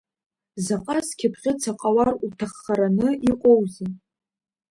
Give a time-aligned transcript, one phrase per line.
[0.65, 3.91] Заҟа зқьы бӷьыц аҟауар уҭаххараны иҟоузеи?